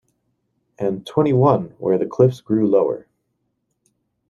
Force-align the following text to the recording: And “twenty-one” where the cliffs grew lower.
And 0.79 1.05
“twenty-one” 1.05 1.75
where 1.77 1.99
the 1.99 2.07
cliffs 2.07 2.41
grew 2.41 2.65
lower. 2.67 3.05